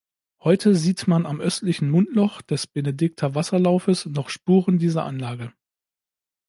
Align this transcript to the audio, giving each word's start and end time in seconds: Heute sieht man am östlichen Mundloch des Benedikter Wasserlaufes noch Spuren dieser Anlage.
Heute 0.43 0.75
sieht 0.75 1.07
man 1.07 1.27
am 1.27 1.39
östlichen 1.39 1.91
Mundloch 1.91 2.41
des 2.41 2.65
Benedikter 2.65 3.35
Wasserlaufes 3.35 4.07
noch 4.07 4.29
Spuren 4.29 4.79
dieser 4.79 5.05
Anlage. 5.05 5.53